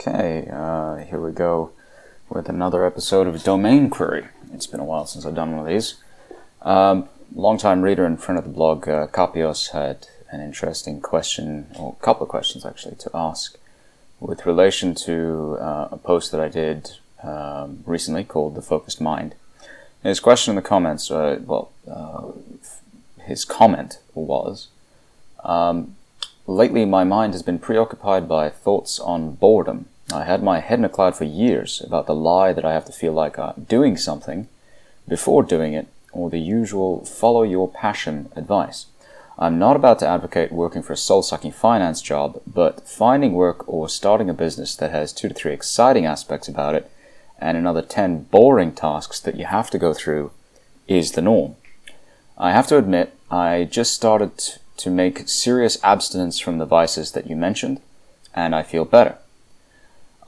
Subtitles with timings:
[0.00, 1.72] Okay, uh, here we go
[2.28, 4.28] with another episode of Domain Query.
[4.54, 5.96] It's been a while since I've done one of these.
[6.62, 11.96] Um, longtime reader and friend of the blog, uh, Kapios, had an interesting question, or
[12.00, 13.58] a couple of questions actually, to ask
[14.20, 16.92] with relation to uh, a post that I did
[17.24, 19.34] um, recently called The Focused Mind.
[20.04, 22.28] his question in the comments, uh, well, uh,
[23.24, 24.68] his comment was,
[25.42, 25.96] um,
[26.48, 29.84] Lately, my mind has been preoccupied by thoughts on boredom.
[30.10, 32.86] I had my head in a cloud for years about the lie that I have
[32.86, 34.48] to feel like I'm doing something
[35.06, 38.86] before doing it, or the usual follow your passion advice.
[39.38, 43.68] I'm not about to advocate working for a soul sucking finance job, but finding work
[43.68, 46.90] or starting a business that has two to three exciting aspects about it
[47.38, 50.30] and another 10 boring tasks that you have to go through
[50.86, 51.56] is the norm.
[52.38, 57.28] I have to admit, I just started to make serious abstinence from the vices that
[57.28, 57.80] you mentioned,
[58.34, 59.16] and I feel better.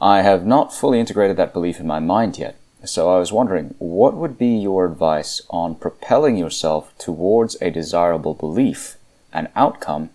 [0.00, 3.74] I have not fully integrated that belief in my mind yet, so I was wondering
[3.78, 8.96] what would be your advice on propelling yourself towards a desirable belief
[9.32, 10.10] and outcome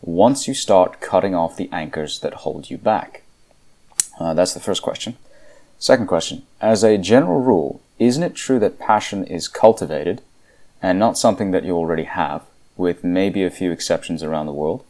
[0.00, 3.22] once you start cutting off the anchors that hold you back?
[4.18, 5.16] Uh, that's the first question.
[5.78, 10.20] Second question As a general rule, isn't it true that passion is cultivated
[10.82, 12.42] and not something that you already have?
[12.78, 14.84] With maybe a few exceptions around the world.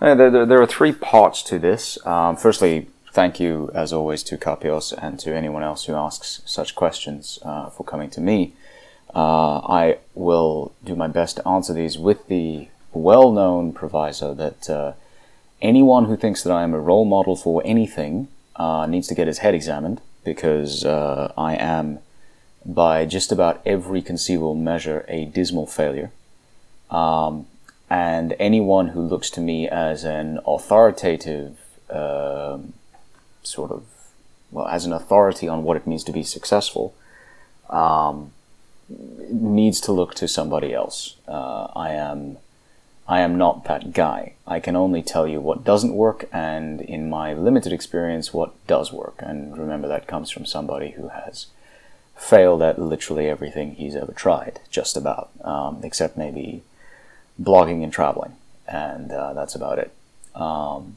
[0.00, 1.98] Uh, there, there, are three parts to this.
[2.06, 6.74] Um, firstly, thank you, as always, to Kapios and to anyone else who asks such
[6.74, 8.54] questions uh, for coming to me.
[9.14, 14.70] Uh, I will do my best to answer these with the well known proviso that
[14.70, 14.92] uh,
[15.60, 19.26] anyone who thinks that I am a role model for anything uh, needs to get
[19.26, 21.98] his head examined because I am,
[22.64, 26.12] by just about every conceivable measure, a dismal failure.
[26.92, 27.46] Um,
[27.90, 31.58] and anyone who looks to me as an authoritative
[31.90, 32.74] um,
[33.42, 33.84] sort of
[34.50, 36.94] well as an authority on what it means to be successful
[37.70, 38.32] um,
[38.88, 41.16] needs to look to somebody else.
[41.26, 42.36] Uh, I am
[43.08, 44.34] I am not that guy.
[44.46, 48.92] I can only tell you what doesn't work, and in my limited experience, what does
[48.92, 49.16] work.
[49.18, 51.46] And remember, that comes from somebody who has
[52.14, 56.62] failed at literally everything he's ever tried, just about, um, except maybe
[57.40, 58.32] blogging and traveling,
[58.66, 59.92] and uh, that's about it.
[60.34, 60.96] Um,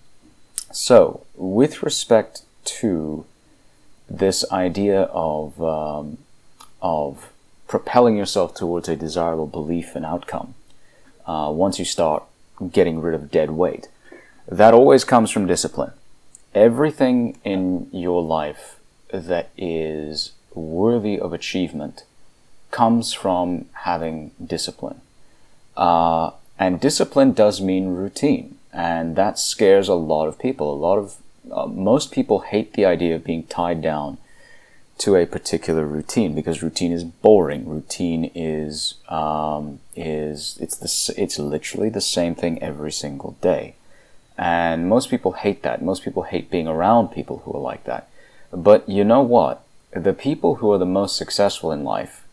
[0.71, 3.25] so, with respect to
[4.09, 6.17] this idea of um,
[6.81, 7.31] of
[7.67, 10.53] propelling yourself towards a desirable belief and outcome,
[11.25, 12.23] uh, once you start
[12.71, 13.87] getting rid of dead weight,
[14.47, 15.91] that always comes from discipline.
[16.53, 18.77] Everything in your life
[19.11, 22.03] that is worthy of achievement
[22.71, 25.01] comes from having discipline.
[25.75, 30.73] Uh, and discipline does mean routine, and that scares a lot of people.
[30.73, 31.17] A lot of
[31.51, 34.17] uh, most people hate the idea of being tied down
[34.97, 37.67] to a particular routine because routine is boring.
[37.67, 43.75] Routine is um, is it's the it's literally the same thing every single day,
[44.37, 45.81] and most people hate that.
[45.83, 48.07] Most people hate being around people who are like that.
[48.51, 49.63] But you know what?
[49.91, 52.24] The people who are the most successful in life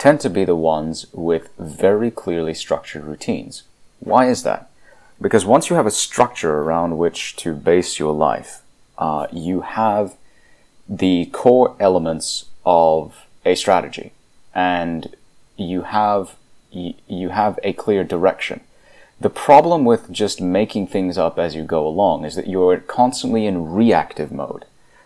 [0.00, 3.64] tend to be the ones with very clearly structured routines.
[3.98, 4.70] Why is that?
[5.20, 8.62] Because once you have a structure around which to base your life,
[8.96, 10.16] uh, you have
[10.88, 14.12] the core elements of a strategy,
[14.54, 15.14] and
[15.56, 16.34] you have
[16.72, 18.60] you have a clear direction.
[19.20, 23.44] The problem with just making things up as you go along is that you're constantly
[23.44, 24.64] in reactive mode.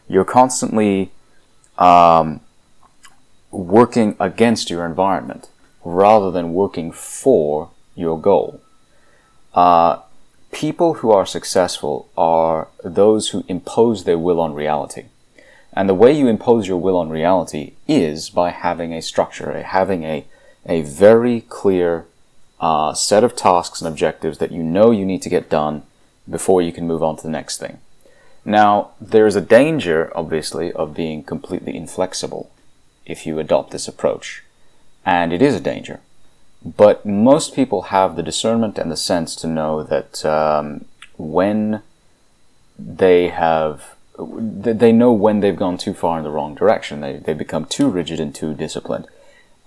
[0.08, 1.10] You're constantly
[1.78, 2.40] um,
[3.54, 5.48] working against your environment
[5.84, 8.60] rather than working for your goal.
[9.54, 10.00] Uh,
[10.52, 15.04] people who are successful are those who impose their will on reality.
[15.72, 20.04] And the way you impose your will on reality is by having a structure, having
[20.04, 20.24] a,
[20.66, 22.06] a very clear
[22.60, 25.82] uh, set of tasks and objectives that you know you need to get done
[26.30, 27.78] before you can move on to the next thing.
[28.44, 32.50] Now, there's a danger, obviously, of being completely inflexible
[33.06, 34.42] if you adopt this approach.
[35.04, 36.00] And it is a danger.
[36.64, 40.86] But most people have the discernment and the sense to know that um,
[41.18, 41.82] when
[42.78, 47.00] they have, they know when they've gone too far in the wrong direction.
[47.00, 49.06] They, they become too rigid and too disciplined.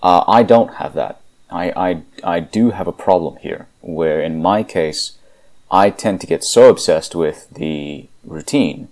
[0.02, 1.20] Uh, I don't have that.
[1.50, 5.12] I, I, I do have a problem here, where in my case,
[5.70, 8.88] I tend to get so obsessed with the routine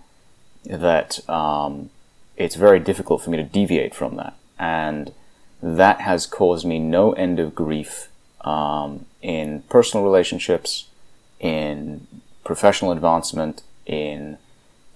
[0.64, 1.90] that um,
[2.36, 4.34] it's very difficult for me to deviate from that.
[4.58, 5.12] And
[5.62, 8.08] that has caused me no end of grief
[8.42, 10.88] um, in personal relationships,
[11.40, 12.06] in
[12.44, 14.38] professional advancement, in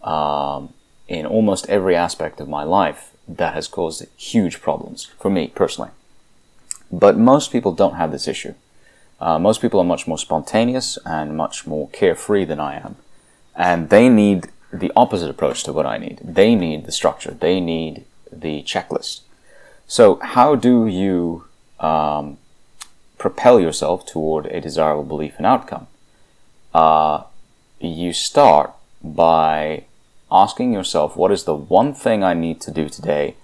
[0.03, 0.73] um,
[1.09, 5.91] in almost every aspect of my life that has caused huge problems for me personally.
[6.91, 8.55] But most people don't have this issue.
[9.21, 12.97] Uh, most people are much more spontaneous and much more carefree than I am.
[13.55, 16.21] And they need the opposite approach to what I need.
[16.23, 17.33] They need the structure.
[17.33, 19.21] They need the checklist.
[19.87, 21.45] So how do you
[21.81, 22.39] um,
[23.19, 25.89] propel yourself toward a desirable belief and outcome?
[26.73, 27.25] Uh,
[27.81, 28.73] you start
[29.03, 29.85] by
[30.31, 33.35] asking yourself, what is the one thing I need to do today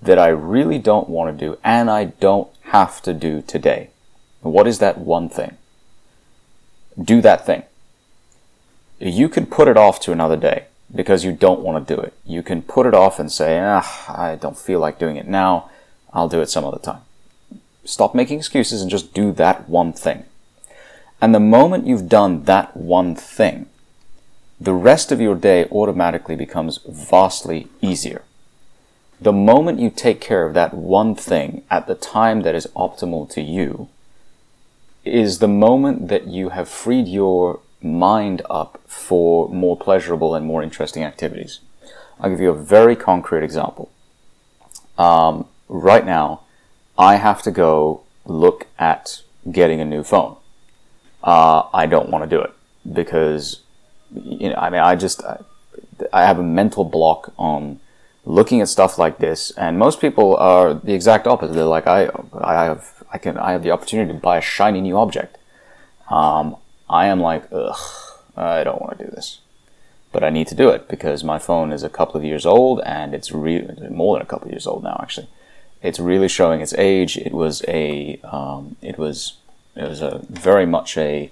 [0.00, 3.90] that I really don't want to do and I don't have to do today?
[4.42, 5.56] What is that one thing?
[7.02, 7.64] Do that thing.
[9.00, 12.14] You can put it off to another day because you don't want to do it.
[12.24, 15.70] You can put it off and say, ah, I don't feel like doing it now.
[16.12, 17.02] I'll do it some other time.
[17.84, 20.24] Stop making excuses and just do that one thing.
[21.20, 23.66] And the moment you've done that one thing,
[24.60, 28.22] the rest of your day automatically becomes vastly easier.
[29.20, 33.28] The moment you take care of that one thing at the time that is optimal
[33.30, 33.88] to you
[35.04, 40.62] is the moment that you have freed your mind up for more pleasurable and more
[40.62, 41.60] interesting activities.
[42.20, 43.90] I'll give you a very concrete example.
[44.98, 46.42] Um, right now,
[46.98, 50.36] I have to go look at getting a new phone.
[51.22, 52.52] Uh, I don't want to do it
[52.90, 53.60] because,
[54.14, 55.38] you know, I mean, I just, I,
[56.12, 57.80] I have a mental block on
[58.24, 61.54] looking at stuff like this, and most people are the exact opposite.
[61.54, 62.10] They're like, I,
[62.40, 65.36] I have, I can, I have the opportunity to buy a shiny new object.
[66.10, 66.56] Um,
[66.88, 67.76] I am like, ugh,
[68.36, 69.40] I don't want to do this.
[70.12, 72.80] But I need to do it because my phone is a couple of years old
[72.86, 75.28] and it's really more than a couple of years old now, actually.
[75.82, 77.16] It's really showing its age.
[77.16, 79.34] It was a, um, it was,
[79.74, 81.30] it was a very much a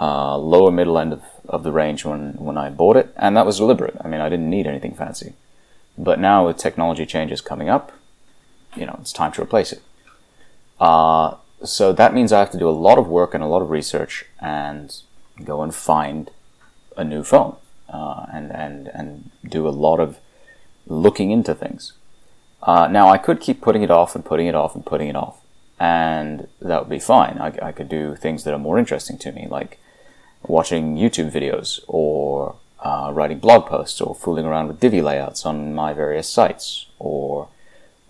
[0.00, 3.46] uh, lower middle end of, of the range when, when I bought it, and that
[3.46, 3.96] was deliberate.
[4.00, 5.34] I mean, I didn't need anything fancy.
[5.96, 7.92] But now with technology changes coming up,
[8.74, 9.82] you know, it's time to replace it.
[10.80, 13.62] Uh, so that means I have to do a lot of work and a lot
[13.62, 14.94] of research and
[15.42, 16.30] go and find
[16.96, 17.56] a new phone
[17.88, 20.18] uh, and and and do a lot of
[20.86, 21.92] looking into things.
[22.62, 25.16] Uh, now I could keep putting it off and putting it off and putting it
[25.16, 25.40] off,
[25.78, 27.38] and that would be fine.
[27.38, 29.78] I, I could do things that are more interesting to me, like
[30.42, 35.74] watching YouTube videos or uh, writing blog posts or fooling around with Divi layouts on
[35.74, 37.48] my various sites or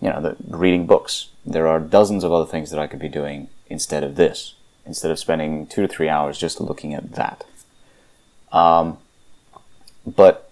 [0.01, 3.07] you know the, reading books there are dozens of other things that I could be
[3.07, 4.55] doing instead of this,
[4.85, 7.45] instead of spending two to three hours just looking at that.
[8.51, 8.97] Um,
[10.05, 10.51] but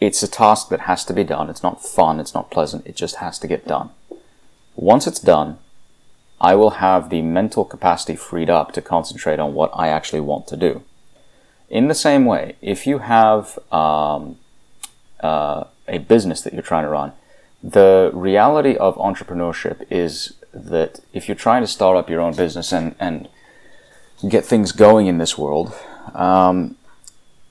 [0.00, 1.50] it's a task that has to be done.
[1.50, 3.90] It's not fun, it's not pleasant, it just has to get done.
[4.76, 5.58] Once it's done,
[6.40, 10.46] I will have the mental capacity freed up to concentrate on what I actually want
[10.48, 10.82] to do.
[11.70, 14.36] In the same way, if you have um,
[15.20, 17.12] uh, a business that you're trying to run,
[17.64, 22.72] the reality of entrepreneurship is that if you're trying to start up your own business
[22.72, 23.26] and, and
[24.28, 25.72] get things going in this world,
[26.14, 26.76] um,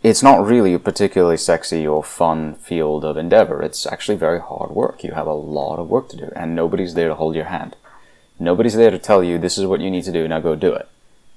[0.04, 3.64] it's not really a particularly sexy or fun field of endeavor.
[3.64, 5.04] It's actually very hard work.
[5.04, 7.76] You have a lot of work to do, and nobody's there to hold your hand.
[8.38, 10.74] Nobody's there to tell you this is what you need to do, now go do
[10.74, 10.88] it.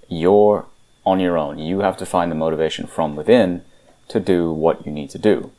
[0.08, 0.67] You're
[1.06, 1.58] on your own.
[1.58, 3.62] You have to find the motivation from within
[4.08, 5.52] to do what you need to do.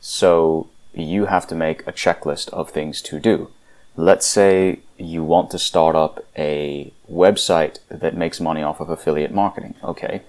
[0.00, 3.50] So you have to make a checklist of things to do.
[3.96, 9.32] Let's say you want to start up a website that makes money off of affiliate
[9.32, 9.74] marketing.
[9.82, 10.22] Okay.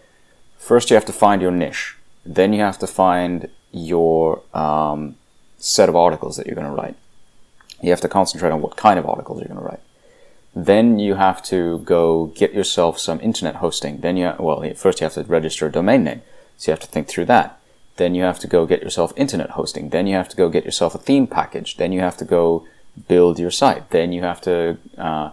[0.58, 1.96] First, you have to find your niche.
[2.26, 5.16] Then you have to find your um,
[5.58, 6.96] set of articles that you're going to write.
[7.82, 9.82] You have to concentrate on what kind of articles you're going to write.
[10.56, 14.00] Then you have to go get yourself some internet hosting.
[14.00, 16.22] Then you, well, first you have to register a domain name.
[16.58, 17.60] So you have to think through that.
[17.98, 19.90] Then you have to go get yourself internet hosting.
[19.90, 21.78] Then you have to go get yourself a theme package.
[21.78, 22.68] Then you have to go
[23.08, 23.90] build your site.
[23.90, 25.32] Then you have to uh,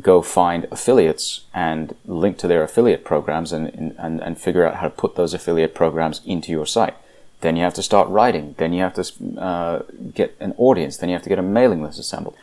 [0.00, 4.88] go find affiliates and link to their affiliate programs and, and, and figure out how
[4.88, 6.94] to put those affiliate programs into your site.
[7.40, 8.54] Then you have to start writing.
[8.58, 9.82] Then you have to uh,
[10.14, 10.96] get an audience.
[10.96, 12.36] Then you have to get a mailing list assembled.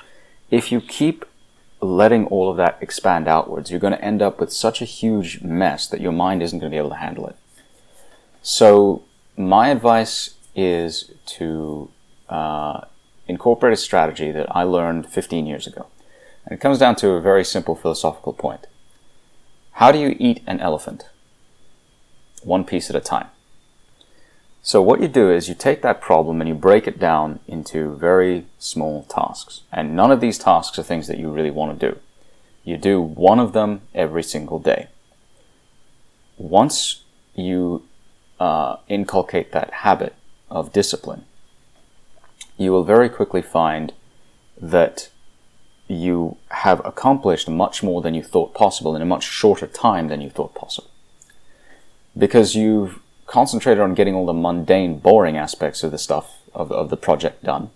[0.49, 1.25] If you keep
[1.79, 5.41] letting all of that expand outwards, you're going to end up with such a huge
[5.41, 7.35] mess that your mind isn't going to be able to handle it.
[8.41, 9.03] So
[9.37, 11.89] my advice is to
[12.27, 12.81] uh,
[13.27, 15.87] incorporate a strategy that I learned 15 years ago.
[16.45, 18.67] And it comes down to a very simple philosophical point.
[19.73, 21.05] How do you eat an elephant?
[22.41, 23.27] One piece at a time.
[24.63, 27.95] So what you do is you take that problem and you break it down into
[27.95, 29.61] very small tasks.
[29.71, 31.99] And none of these tasks are things that you really want to do.
[32.63, 34.87] You do one of them every single day.
[36.37, 37.03] Once
[37.33, 37.83] you
[38.39, 40.13] uh, inculcate that habit,
[40.49, 41.25] of discipline,
[42.57, 43.93] you will very quickly find
[44.59, 45.09] that
[45.87, 50.21] you have accomplished much more than you thought possible in a much shorter time than
[50.21, 50.89] you thought possible.
[52.17, 56.89] Because you've concentrated on getting all the mundane, boring aspects of the stuff of, of
[56.89, 57.69] the project done.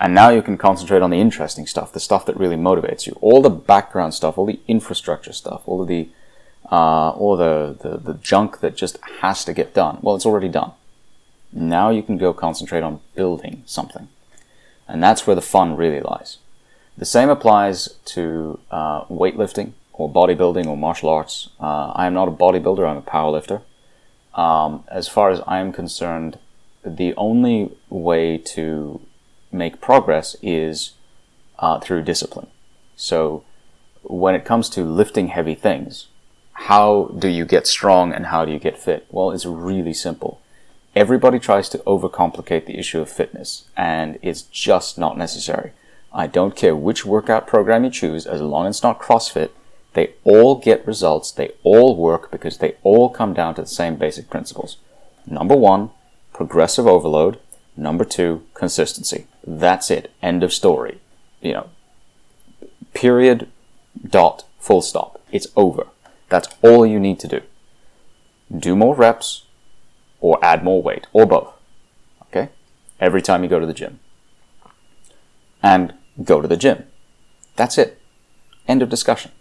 [0.00, 3.16] And now you can concentrate on the interesting stuff, the stuff that really motivates you.
[3.20, 6.08] All the background stuff, all the infrastructure stuff, all of the,
[6.70, 9.98] uh, all the, the, the junk that just has to get done.
[10.02, 10.72] Well, it's already done.
[11.52, 14.08] Now you can go concentrate on building something.
[14.86, 16.38] And that's where the fun really lies.
[16.96, 21.50] The same applies to uh, weightlifting or bodybuilding or martial arts.
[21.60, 23.62] Uh, I am not a bodybuilder, I'm a powerlifter.
[24.34, 26.38] Um, as far as I am concerned,
[26.84, 29.00] the only way to
[29.50, 30.92] make progress is
[31.58, 32.48] uh, through discipline.
[32.96, 33.44] So,
[34.02, 36.06] when it comes to lifting heavy things,
[36.62, 39.06] how do you get strong and how do you get fit?
[39.10, 40.40] Well, it's really simple.
[40.94, 45.70] Everybody tries to overcomplicate the issue of fitness, and it's just not necessary.
[46.12, 49.50] I don't care which workout program you choose, as long as it's not CrossFit,
[49.94, 53.94] they all get results, they all work because they all come down to the same
[53.94, 54.78] basic principles.
[55.26, 55.90] Number one,
[56.32, 57.38] progressive overload.
[57.76, 59.26] Number two, consistency.
[59.46, 60.10] That's it.
[60.20, 60.98] End of story.
[61.40, 61.70] You know,
[62.94, 63.48] period,
[64.04, 65.20] dot, full stop.
[65.30, 65.86] It's over.
[66.28, 67.40] That's all you need to do.
[68.56, 69.46] Do more reps
[70.20, 71.52] or add more weight or both.
[72.22, 72.50] Okay?
[73.00, 74.00] Every time you go to the gym.
[75.62, 76.84] And go to the gym.
[77.56, 78.00] That's it.
[78.66, 79.32] End of discussion.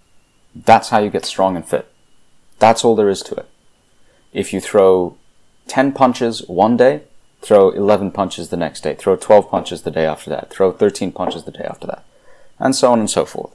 [0.56, 1.92] That's how you get strong and fit.
[2.60, 3.50] That's all there is to it.
[4.34, 5.18] If you throw
[5.68, 7.04] 10 punches one day,
[7.42, 11.12] throw 11 punches the next day, throw 12 punches the day after that, throw 13
[11.12, 12.04] punches the day after that,
[12.60, 13.52] and so on and so forth.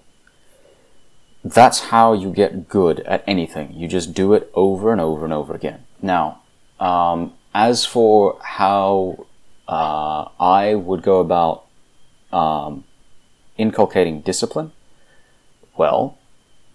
[1.45, 3.73] That's how you get good at anything.
[3.75, 5.85] You just do it over and over and over again.
[6.01, 6.41] Now,
[6.79, 9.27] um, as for how
[9.67, 11.67] uh, I would go about
[12.33, 12.85] um,
[13.59, 14.73] inculcating discipline,
[15.77, 16.19] well,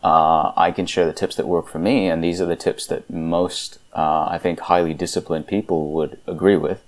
[0.04, 2.88] uh, I can share the tips that work for me, and these are the tips
[2.88, 6.84] that most, uh, I think, highly disciplined people would agree with.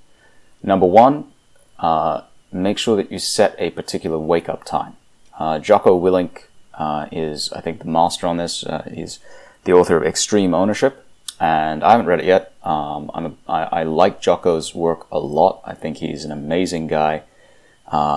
[0.62, 1.32] Number one,
[1.80, 2.22] uh,
[2.52, 4.98] make sure that you set a particular wake up time.
[5.38, 6.44] Uh, Jocko Willink
[6.80, 8.64] uh, is, I think, the master on this.
[8.66, 9.20] Uh, he's
[9.66, 11.06] the author of Extreme Ownership,
[11.40, 12.54] and I haven't read it yet.
[12.64, 15.62] Um, I'm a, I, I like Jocko's work a lot.
[15.66, 17.24] I think he's an amazing guy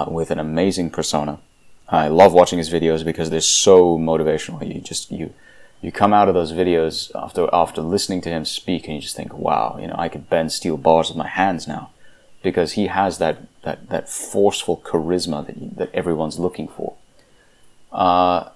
[0.08, 1.38] with an amazing persona.
[1.88, 4.66] I love watching his videos because they're so motivational.
[4.66, 5.34] You just you
[5.82, 9.16] you come out of those videos after after listening to him speak, and you just
[9.16, 11.90] think, wow, you know, I could bend steel bars with my hands now,
[12.42, 16.94] because he has that that that forceful charisma that that everyone's looking for.
[17.92, 18.48] Uh,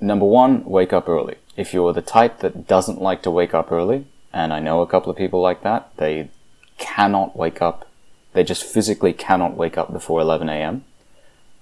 [0.00, 1.36] number one, wake up early.
[1.56, 4.86] If you're the type that doesn't like to wake up early, and I know a
[4.86, 6.30] couple of people like that, they
[6.78, 7.88] cannot wake up.
[8.32, 10.84] They just physically cannot wake up before 11 a.m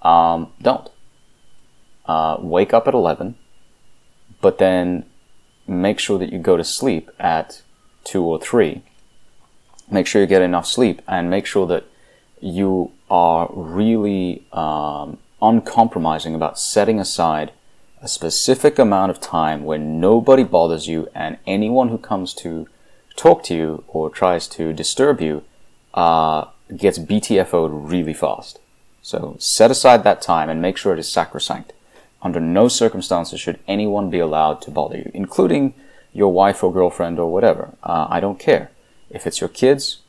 [0.01, 0.89] um, don't.
[2.05, 3.35] Uh, wake up at 11,
[4.41, 5.05] but then
[5.67, 7.61] make sure that you go to sleep at
[8.05, 8.81] 2 or 3.
[9.89, 11.85] Make sure you get enough sleep and make sure that
[12.41, 17.51] you are really um, uncompromising about setting aside
[18.01, 22.67] a specific amount of time when nobody bothers you and anyone who comes to
[23.15, 25.43] talk to you or tries to disturb you
[25.93, 26.45] uh,
[26.75, 28.59] gets BTFO'd really fast.
[29.01, 31.73] So set aside that time and make sure it is sacrosanct.
[32.21, 35.73] Under no circumstances should anyone be allowed to bother you, including
[36.13, 37.75] your wife or girlfriend or whatever.
[37.83, 38.71] Uh, I don't care.
[39.09, 39.99] If it's your kids,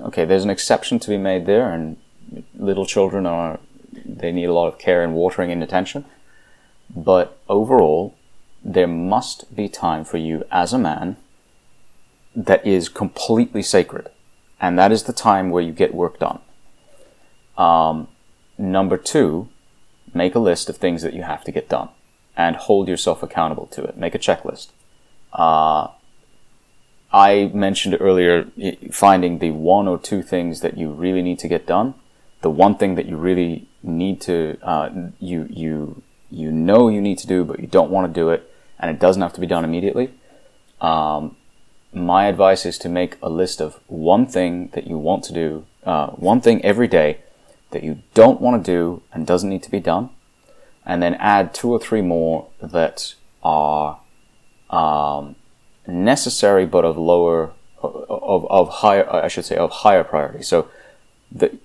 [0.00, 1.96] okay, there's an exception to be made there, and
[2.54, 3.60] little children are,
[4.08, 6.04] they need a lot of care and watering and attention.
[6.94, 8.14] But overall,
[8.64, 11.16] there must be time for you as a man
[12.34, 14.08] that is completely sacred.
[14.60, 16.40] And that is the time where you get work done.
[17.56, 18.08] Um,
[18.58, 19.48] Number two,
[20.12, 21.90] make a list of things that you have to get done
[22.36, 23.96] and hold yourself accountable to it.
[23.96, 24.70] Make a checklist.
[25.32, 25.88] Uh,
[27.12, 28.48] I mentioned earlier
[28.90, 31.94] finding the one or two things that you really need to get done.
[32.40, 37.18] The one thing that you really need to, uh, you, you, you know you need
[37.18, 39.46] to do, but you don't want to do it, and it doesn't have to be
[39.46, 40.14] done immediately.
[40.80, 41.36] Um,
[41.92, 45.66] my advice is to make a list of one thing that you want to do,
[45.84, 47.18] uh, one thing every day
[47.70, 50.10] that you don't want to do and doesn't need to be done,
[50.84, 54.00] and then add two or three more that are
[54.70, 55.36] um,
[55.86, 60.42] necessary but of lower, of, of higher, I should say, of higher priority.
[60.42, 60.68] So
[61.32, 61.58] the,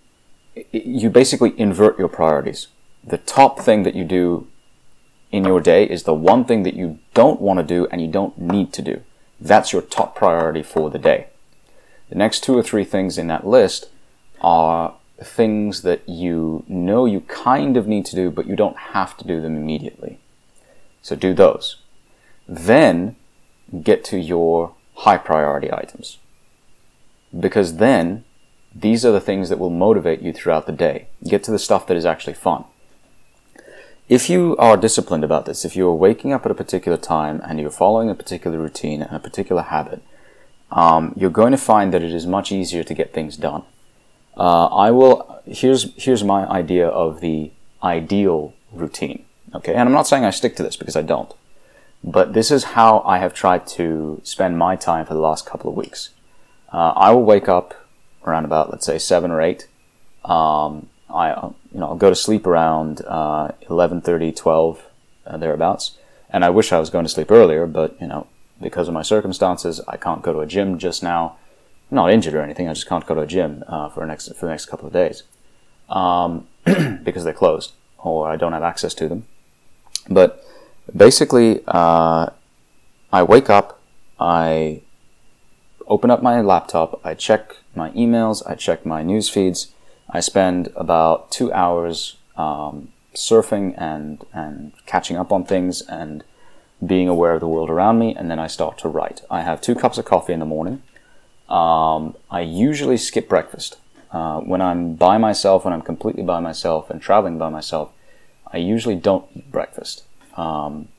[0.71, 2.67] you basically invert your priorities.
[3.03, 4.47] The top thing that you do
[5.31, 8.07] in your day is the one thing that you don't want to do and you
[8.07, 9.01] don't need to do.
[9.39, 11.27] That's your top priority for the day.
[12.09, 13.89] The next two or three things in that list
[14.41, 19.17] are things that you know you kind of need to do, but you don't have
[19.17, 20.19] to do them immediately.
[21.01, 21.77] So do those.
[22.47, 23.15] Then
[23.81, 26.19] get to your high priority items.
[27.37, 28.23] Because then
[28.75, 31.07] these are the things that will motivate you throughout the day.
[31.27, 32.65] Get to the stuff that is actually fun.
[34.09, 37.41] If you are disciplined about this, if you are waking up at a particular time
[37.45, 40.01] and you're following a particular routine and a particular habit,
[40.71, 43.63] um, you're going to find that it is much easier to get things done.
[44.35, 45.41] Uh, I will.
[45.45, 47.51] Here's here's my idea of the
[47.83, 49.25] ideal routine.
[49.53, 51.31] Okay, and I'm not saying I stick to this because I don't,
[52.03, 55.69] but this is how I have tried to spend my time for the last couple
[55.69, 56.09] of weeks.
[56.71, 57.82] Uh, I will wake up
[58.25, 59.67] around about let's say seven or eight.
[60.25, 61.29] Um, I
[61.73, 64.83] you know I'll go to sleep around uh, 11:30, 12
[65.25, 65.97] uh, thereabouts,
[66.29, 68.27] and I wish I was going to sleep earlier, but you know
[68.61, 71.37] because of my circumstances, I can't go to a gym just now.
[71.91, 72.69] I'm not injured or anything.
[72.69, 74.93] I just can't go to a gym uh, for next for the next couple of
[74.93, 75.23] days
[75.89, 76.47] um,
[77.03, 79.25] because they're closed or I don't have access to them.
[80.09, 80.43] But
[80.95, 82.29] basically, uh,
[83.11, 83.79] I wake up,
[84.19, 84.81] I
[85.87, 89.73] open up my laptop, I check my emails, I check my news feeds.
[90.09, 96.23] I spend about two hours um, surfing and and catching up on things and
[96.85, 99.21] being aware of the world around me, and then I start to write.
[99.29, 100.81] I have two cups of coffee in the morning.
[101.49, 103.77] Um, I usually skip breakfast.
[104.11, 107.91] Uh, when I'm by myself, when I'm completely by myself and traveling by myself,
[108.51, 110.03] I usually don't eat breakfast.
[110.35, 110.89] Um,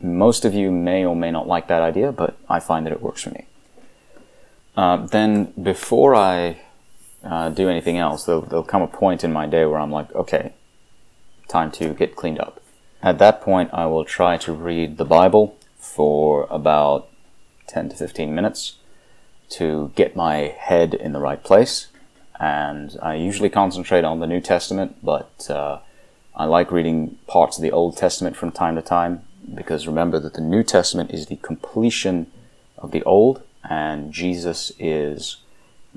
[0.00, 3.02] most of you may or may not like that idea, but I find that it
[3.02, 3.46] works for me.
[4.76, 6.60] Uh, then, before I
[7.22, 10.14] uh, do anything else, there'll, there'll come a point in my day where I'm like,
[10.14, 10.54] okay,
[11.48, 12.62] time to get cleaned up.
[13.02, 17.08] At that point, I will try to read the Bible for about
[17.66, 18.76] 10 to 15 minutes
[19.50, 21.88] to get my head in the right place.
[22.40, 25.80] And I usually concentrate on the New Testament, but uh,
[26.34, 29.22] I like reading parts of the Old Testament from time to time
[29.54, 32.30] because remember that the New Testament is the completion
[32.78, 35.36] of the Old, and Jesus is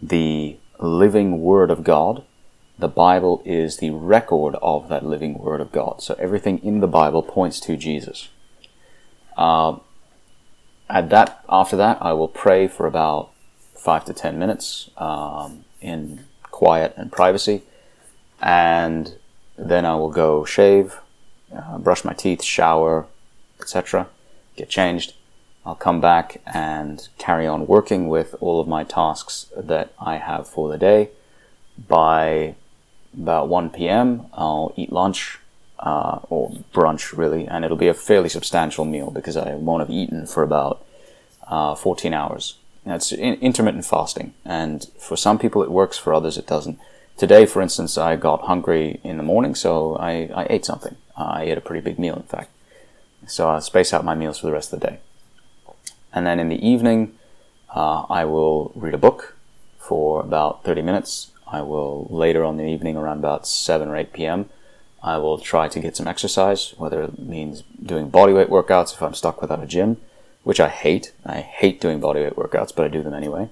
[0.02, 2.24] the living Word of God
[2.78, 6.02] the Bible is the record of that living Word of God.
[6.02, 8.30] So everything in the Bible points to Jesus.
[9.38, 9.78] Uh,
[10.90, 13.32] at that, after that, I will pray for about
[13.78, 17.64] five to ten minutes um, in quiet and privacy,
[18.42, 19.16] and
[19.58, 20.98] then I will go shave,
[21.56, 23.08] uh, brush my teeth, shower,
[23.60, 24.08] etc.,
[24.58, 25.14] get changed.
[25.66, 30.48] I'll come back and carry on working with all of my tasks that I have
[30.48, 31.10] for the day.
[31.88, 32.56] By
[33.14, 34.28] about 1 p.m.
[34.34, 35.40] I'll eat lunch,
[35.80, 39.90] uh, or brunch really, and it'll be a fairly substantial meal because I won't have
[39.90, 40.86] eaten for about
[41.48, 42.56] uh, 14 hours.
[42.86, 46.80] That's in- intermittent fasting, and for some people it works, for others it doesn't.
[47.18, 50.96] Today, for instance, I got hungry in the morning, so I, I ate something.
[51.18, 52.52] Uh, I ate a pretty big meal, in fact.
[53.26, 55.00] So I space out my meals for the rest of the day.
[56.16, 57.14] And then in the evening,
[57.70, 59.36] uh, I will read a book
[59.78, 63.96] for about 30 minutes I will later on in the evening, around about 7 or
[63.96, 64.50] 8 p.m.,
[65.04, 69.14] I will try to get some exercise, whether it means doing bodyweight workouts if I'm
[69.14, 69.98] stuck without a gym,
[70.44, 71.14] which I hate.
[71.24, 73.50] I hate doing bodyweight workouts, but I do them anyway.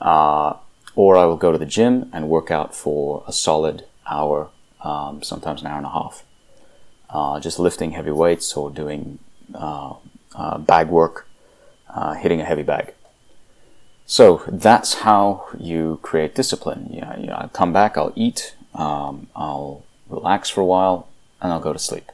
[0.00, 0.54] Uh,
[0.96, 4.50] or I will go to the gym and work out for a solid hour,
[4.82, 6.24] um, sometimes an hour and a half.
[7.08, 9.20] Uh, just lifting heavy weights or doing
[9.54, 9.94] uh,
[10.34, 11.28] uh bag work,
[11.94, 12.94] uh, hitting a heavy bag.
[14.06, 16.88] So that's how you create discipline.
[16.92, 21.06] You know, I'll come back, I'll eat, um, I'll relax for a while,
[21.40, 22.10] and I'll go to sleep.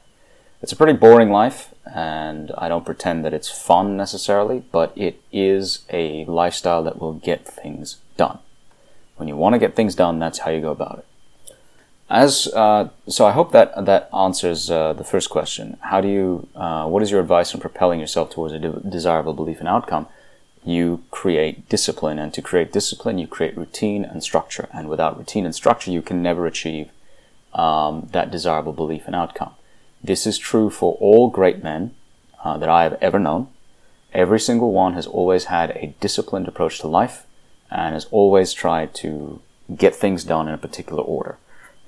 [0.60, 5.20] It's a pretty boring life, and I don't pretend that it's fun necessarily, but it
[5.32, 8.38] is a lifestyle that will get things done.
[9.16, 11.06] When you want to get things done, that's how you go about it.
[12.08, 15.76] As uh, so, I hope that that answers uh, the first question.
[15.80, 16.48] How do you?
[16.54, 20.06] Uh, what is your advice on propelling yourself towards a de- desirable belief and outcome?
[20.66, 22.18] you create discipline.
[22.18, 24.68] And to create discipline, you create routine and structure.
[24.72, 26.90] And without routine and structure, you can never achieve
[27.54, 29.54] um, that desirable belief and outcome.
[30.02, 31.94] This is true for all great men
[32.44, 33.48] uh, that I have ever known.
[34.12, 37.24] Every single one has always had a disciplined approach to life
[37.70, 39.40] and has always tried to
[39.74, 41.38] get things done in a particular order.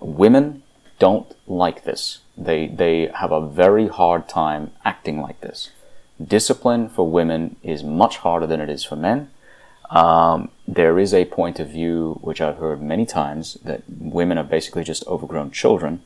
[0.00, 0.62] Women
[0.98, 2.18] don't like this.
[2.37, 5.70] They, they have a very hard time acting like this
[6.24, 9.30] discipline for women is much harder than it is for men.
[9.90, 14.44] Um, there is a point of view which I've heard many times that women are
[14.44, 16.02] basically just overgrown children,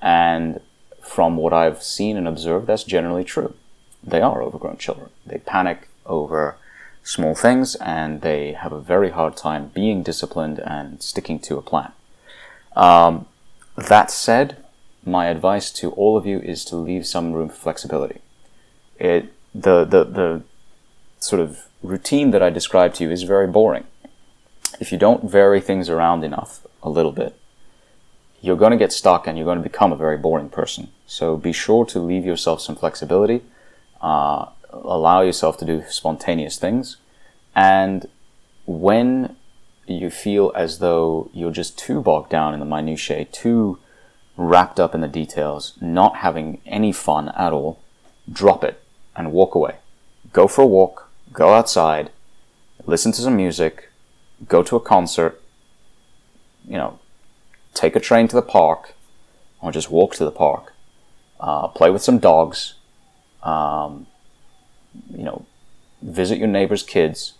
[0.00, 0.60] and
[1.02, 3.54] from what I've seen and observed, that's generally true.
[4.02, 5.10] They are overgrown children.
[5.24, 6.56] They panic over
[7.02, 11.62] small things and they have a very hard time being disciplined and sticking to a
[11.62, 11.92] plan.
[12.76, 13.26] Um,
[13.76, 14.64] that said,
[15.04, 18.20] my advice to all of you is to leave some room for flexibility.
[18.98, 20.42] It, the, the, the
[21.18, 23.84] sort of routine that I described to you is very boring.
[24.78, 27.34] If you don't vary things around enough, a little bit,
[28.40, 30.88] you're going to get stuck and you're going to become a very boring person.
[31.06, 33.42] So be sure to leave yourself some flexibility,
[34.00, 36.96] uh, allow yourself to do spontaneous things,
[37.54, 38.06] and
[38.66, 39.36] when
[39.86, 43.78] you feel as though you're just too bogged down in the minutiae, too
[44.36, 47.80] wrapped up in the details, not having any fun at all,
[48.30, 48.82] drop it
[49.14, 49.76] and walk away.
[50.32, 52.10] Go for a walk, go outside,
[52.84, 53.90] listen to some music,
[54.48, 55.40] go to a concert,
[56.66, 56.98] you know,
[57.74, 58.94] take a train to the park,
[59.60, 60.74] or just walk to the park,
[61.40, 62.74] uh, play with some dogs,
[63.42, 64.06] um,
[65.10, 65.46] you know,
[66.02, 67.34] visit your neighbor's kids,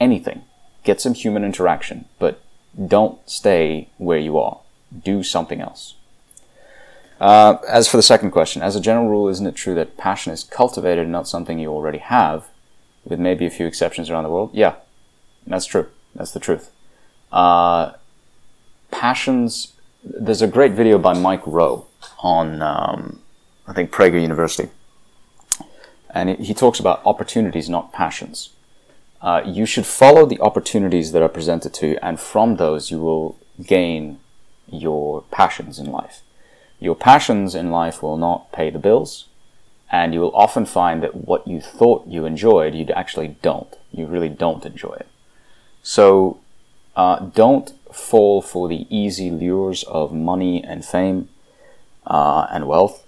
[0.00, 0.42] anything.
[0.86, 2.40] Get some human interaction, but
[2.86, 4.60] don't stay where you are.
[5.02, 5.96] Do something else.
[7.20, 10.32] Uh, as for the second question, as a general rule, isn't it true that passion
[10.32, 12.46] is cultivated and not something you already have,
[13.04, 14.50] with maybe a few exceptions around the world?
[14.52, 14.76] Yeah,
[15.44, 15.88] that's true.
[16.14, 16.70] That's the truth.
[17.32, 17.94] Uh,
[18.92, 19.72] passions.
[20.04, 21.86] There's a great video by Mike Rowe
[22.20, 23.22] on, um,
[23.66, 24.70] I think, Prager University.
[26.10, 28.50] And he talks about opportunities, not passions.
[29.26, 33.00] Uh, you should follow the opportunities that are presented to you, and from those, you
[33.00, 34.20] will gain
[34.70, 36.20] your passions in life.
[36.78, 39.26] Your passions in life will not pay the bills,
[39.90, 43.74] and you will often find that what you thought you enjoyed, you actually don't.
[43.90, 45.08] You really don't enjoy it.
[45.82, 46.38] So
[46.94, 51.30] uh, don't fall for the easy lures of money and fame
[52.06, 53.04] uh, and wealth.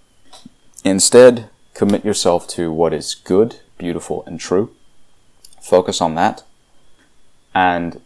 [0.84, 4.74] Instead, commit yourself to what is good, beautiful, and true.
[5.60, 6.44] Focus on that.
[7.54, 8.00] And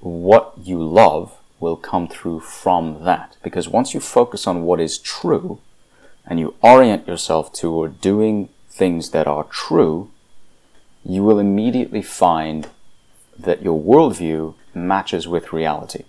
[0.00, 3.36] what you love will come through from that.
[3.42, 5.60] Because once you focus on what is true
[6.26, 10.10] and you orient yourself toward doing things that are true,
[11.04, 12.68] you will immediately find
[13.38, 16.04] that your worldview matches with reality.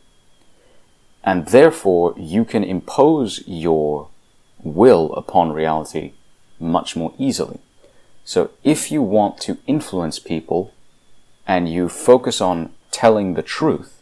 [1.23, 4.09] And therefore, you can impose your
[4.61, 6.13] will upon reality
[6.59, 7.59] much more easily.
[8.25, 10.72] So if you want to influence people
[11.47, 14.01] and you focus on telling the truth,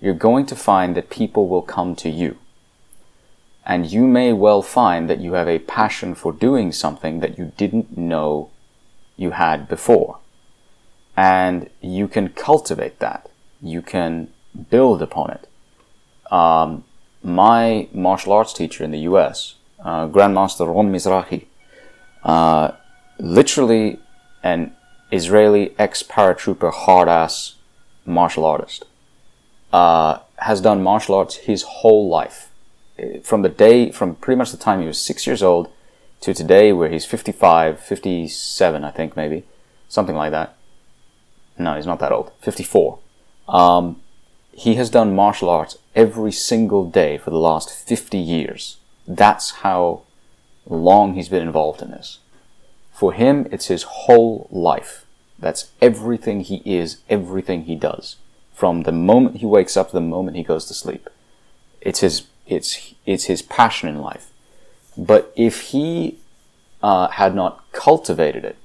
[0.00, 2.36] you're going to find that people will come to you.
[3.66, 7.52] And you may well find that you have a passion for doing something that you
[7.56, 8.50] didn't know
[9.16, 10.18] you had before.
[11.16, 13.30] And you can cultivate that.
[13.62, 14.28] You can
[14.70, 15.48] build upon it.
[16.30, 16.84] Um,
[17.22, 21.46] my martial arts teacher in the US, uh, Grandmaster Ron Mizrahi,
[22.22, 22.72] uh,
[23.18, 23.98] literally
[24.42, 24.74] an
[25.10, 27.54] Israeli ex-paratrooper hard-ass
[28.06, 28.84] martial artist,
[29.72, 32.50] uh, has done martial arts his whole life.
[33.22, 35.70] From the day, from pretty much the time he was six years old
[36.20, 39.44] to today where he's 55, 57, I think maybe,
[39.88, 40.56] something like that.
[41.58, 42.32] No, he's not that old.
[42.40, 42.98] 54.
[43.48, 44.00] Um,
[44.52, 48.78] he has done martial arts every single day for the last 50 years.
[49.06, 50.02] That's how
[50.66, 52.18] long he's been involved in this.
[52.94, 55.04] For him, it's his whole life.
[55.36, 58.16] That's everything he is, everything he does.
[58.54, 61.10] From the moment he wakes up to the moment he goes to sleep.
[61.80, 64.30] It's his, it's, it's his passion in life.
[64.96, 66.18] But if he
[66.84, 68.56] uh, had not cultivated it,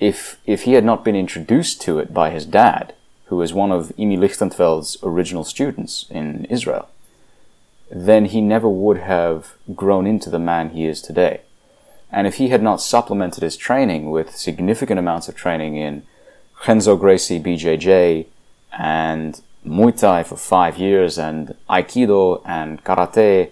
[0.00, 2.94] if, if he had not been introduced to it by his dad,
[3.26, 6.88] who was one of Imi Lichtenfeld's original students in Israel,
[7.90, 11.42] then he never would have grown into the man he is today.
[12.10, 16.04] And if he had not supplemented his training with significant amounts of training in
[16.66, 18.26] Renzo Gracie BJJ
[18.78, 23.50] and Muay Thai for five years and Aikido and Karate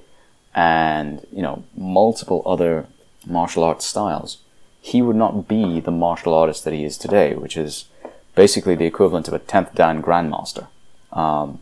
[0.54, 2.86] and, you know, multiple other
[3.26, 4.38] martial arts styles,
[4.80, 7.86] he would not be the martial artist that he is today, which is
[8.34, 10.68] basically the equivalent of a 10th Dan Grandmaster.
[11.12, 11.60] Um,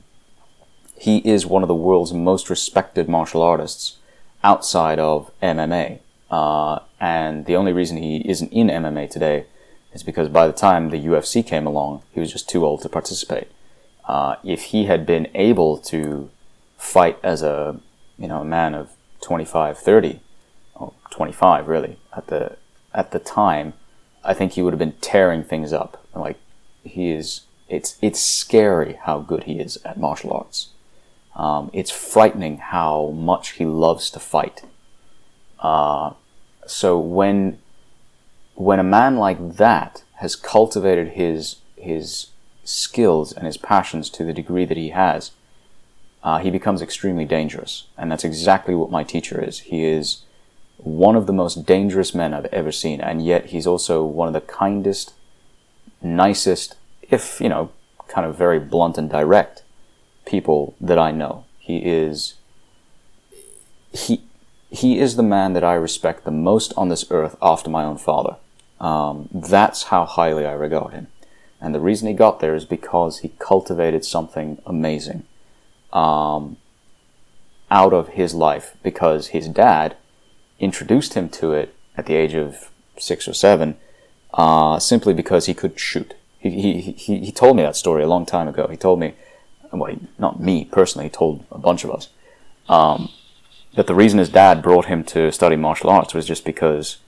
[0.96, 3.96] he is one of the world's most respected martial artists
[4.42, 6.00] outside of MMA.
[6.34, 9.46] Uh, and the only reason he isn't in MMA today
[9.92, 12.88] is because by the time the UFC came along, he was just too old to
[12.88, 13.46] participate.
[14.08, 16.28] Uh, if he had been able to
[16.76, 17.80] fight as a,
[18.18, 20.20] you know, a man of 25, 30,
[20.74, 22.56] or 25 really, at the,
[22.92, 23.74] at the time,
[24.24, 26.04] I think he would have been tearing things up.
[26.16, 26.38] Like,
[26.82, 30.70] he is, it's, it's scary how good he is at martial arts.
[31.36, 34.62] Um, it's frightening how much he loves to fight.
[35.60, 36.14] Uh,
[36.66, 37.58] so when
[38.54, 42.28] when a man like that has cultivated his his
[42.64, 45.32] skills and his passions to the degree that he has,
[46.22, 47.84] uh, he becomes extremely dangerous.
[47.98, 49.60] And that's exactly what my teacher is.
[49.60, 50.22] He is
[50.78, 54.34] one of the most dangerous men I've ever seen, and yet he's also one of
[54.34, 55.12] the kindest,
[56.02, 57.70] nicest, if, you know,
[58.08, 59.62] kind of very blunt and direct
[60.24, 61.44] people that I know.
[61.58, 62.34] He is
[63.92, 64.23] he
[64.74, 67.96] he is the man that I respect the most on this earth after my own
[67.96, 68.36] father.
[68.80, 71.06] Um, that's how highly I regard him.
[71.60, 75.24] And the reason he got there is because he cultivated something amazing
[75.92, 76.56] um,
[77.70, 78.76] out of his life.
[78.82, 79.96] Because his dad
[80.58, 83.76] introduced him to it at the age of six or seven,
[84.34, 86.14] uh, simply because he could shoot.
[86.38, 88.66] He, he, he, he told me that story a long time ago.
[88.66, 89.14] He told me,
[89.72, 92.08] well, not me personally, he told a bunch of us,
[92.68, 93.08] um,
[93.74, 96.98] that the reason his dad brought him to study martial arts was just because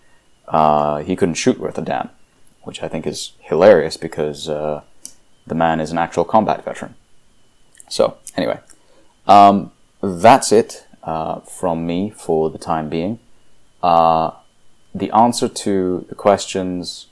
[0.48, 2.10] uh, he couldn't shoot worth a damn
[2.66, 4.82] which I think is hilarious because uh,
[5.46, 6.96] the man is an actual combat veteran.
[7.88, 8.58] So, anyway,
[9.28, 9.70] um,
[10.02, 13.20] that's it uh, from me for the time being.
[13.84, 14.32] Uh,
[14.92, 17.06] the answer to the questions,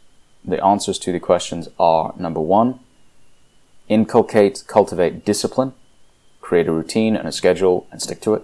[0.44, 2.80] the answers to the questions are number one,
[3.88, 5.72] inculcate, cultivate discipline,
[6.40, 8.42] create a routine and a schedule and stick to it,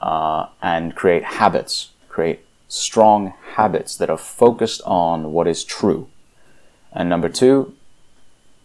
[0.00, 6.08] uh, and create habits, create strong habits that are focused on what is true.
[6.92, 7.74] And number two,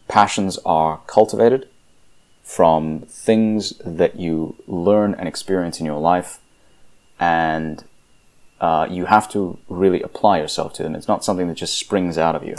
[0.08, 1.67] passions are cultivated
[2.43, 6.39] from things that you learn and experience in your life,
[7.19, 7.84] and
[8.60, 10.96] uh, you have to really apply yourself to them.
[10.96, 12.56] It's not something that just springs out of you.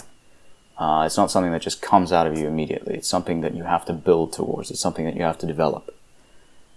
[0.77, 2.95] Uh, it's not something that just comes out of you immediately.
[2.97, 4.71] It's something that you have to build towards.
[4.71, 5.95] It's something that you have to develop.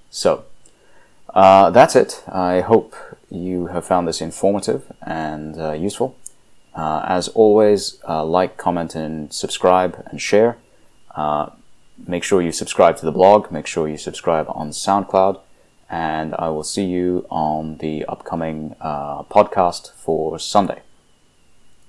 [0.09, 0.45] So,
[1.33, 2.23] uh, that's it.
[2.27, 2.95] I hope
[3.29, 6.17] you have found this informative and uh, useful.
[6.75, 10.57] Uh, as always, uh, like, comment, and subscribe and share.
[11.15, 11.49] Uh,
[12.07, 13.51] make sure you subscribe to the blog.
[13.51, 15.39] Make sure you subscribe on SoundCloud.
[15.89, 20.81] And I will see you on the upcoming uh, podcast for Sunday.